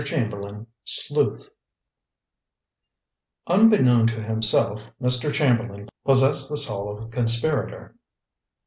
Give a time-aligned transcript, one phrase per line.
[0.03, 1.51] CHAMBERLAIN, SLEUTH
[3.45, 5.31] Unbeknown to himself, Mr.
[5.31, 7.93] Chamberlain possessed the soul of a conspirator.